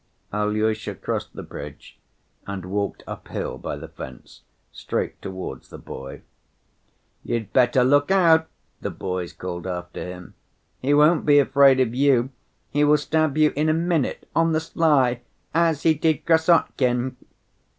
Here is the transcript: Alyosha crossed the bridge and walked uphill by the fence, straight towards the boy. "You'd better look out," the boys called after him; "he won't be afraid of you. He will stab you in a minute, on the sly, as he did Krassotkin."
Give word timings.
Alyosha 0.33 0.95
crossed 0.95 1.33
the 1.35 1.43
bridge 1.43 1.99
and 2.47 2.65
walked 2.65 3.03
uphill 3.05 3.59
by 3.59 3.75
the 3.75 3.87
fence, 3.87 4.41
straight 4.71 5.21
towards 5.21 5.69
the 5.69 5.77
boy. 5.77 6.23
"You'd 7.23 7.53
better 7.53 7.83
look 7.83 8.09
out," 8.09 8.47
the 8.79 8.89
boys 8.89 9.31
called 9.31 9.67
after 9.67 10.03
him; 10.03 10.33
"he 10.81 10.95
won't 10.95 11.23
be 11.27 11.37
afraid 11.37 11.79
of 11.79 11.93
you. 11.93 12.31
He 12.71 12.83
will 12.83 12.97
stab 12.97 13.37
you 13.37 13.53
in 13.55 13.69
a 13.69 13.73
minute, 13.75 14.27
on 14.35 14.53
the 14.53 14.59
sly, 14.59 15.21
as 15.53 15.83
he 15.83 15.93
did 15.93 16.25
Krassotkin." 16.25 17.15